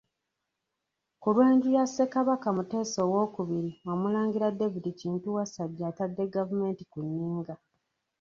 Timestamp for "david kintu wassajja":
4.59-5.83